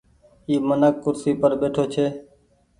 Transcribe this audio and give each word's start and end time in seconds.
اي 0.47 0.55
منک 0.67 0.95
ڪرسي 1.03 1.31
پر 1.41 1.51
ٻيٺو 1.59 1.83
ڇي۔ 1.93 2.05